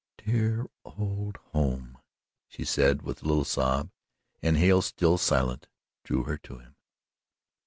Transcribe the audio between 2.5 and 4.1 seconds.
said, with a little sob,